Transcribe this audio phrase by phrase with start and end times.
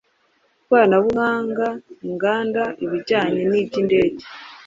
[0.61, 1.67] ikoranabuhanga,
[2.07, 4.23] inganda, ibijyanye n’iby’indege